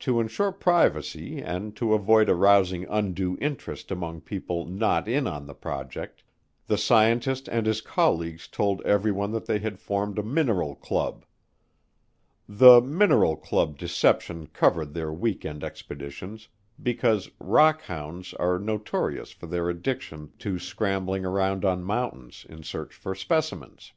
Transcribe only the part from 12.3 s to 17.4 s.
The "mineral club" deception covered their weekend expeditions because